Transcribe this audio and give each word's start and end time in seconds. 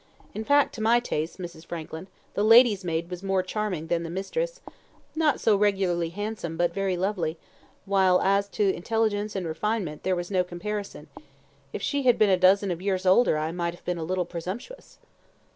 In 0.33 0.43
fact, 0.43 0.73
to 0.73 0.81
my 0.81 0.99
taste, 0.99 1.37
Mrs. 1.37 1.63
Frankland, 1.63 2.07
the 2.33 2.43
lady's 2.43 2.83
maid 2.83 3.11
was 3.11 3.21
more 3.21 3.43
charming 3.43 3.85
than 3.85 4.01
the 4.01 4.09
mistress; 4.09 4.59
not 5.15 5.39
so 5.39 5.55
regularly 5.55 6.09
handsome 6.09 6.57
but 6.57 6.73
very 6.73 6.97
lovely 6.97 7.37
while 7.85 8.19
as 8.23 8.47
to 8.49 8.73
intelligence 8.73 9.35
and 9.35 9.45
refinement 9.45 10.01
there 10.01 10.15
was 10.15 10.31
no 10.31 10.43
comparison. 10.43 11.07
If 11.71 11.83
she 11.83 12.01
had 12.01 12.17
been 12.17 12.31
a 12.31 12.35
dozen 12.37 12.71
of 12.71 12.81
years 12.81 13.05
older 13.05 13.37
I 13.37 13.51
might 13.51 13.75
have 13.75 13.85
been 13.85 13.99
a 13.99 14.03
little 14.03 14.25
presumptuous." 14.25 14.97